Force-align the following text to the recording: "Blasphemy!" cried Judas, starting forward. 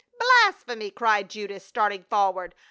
"Blasphemy!" 0.19 0.89
cried 0.97 1.29
Judas, 1.29 1.63
starting 1.63 2.05
forward. 2.05 2.55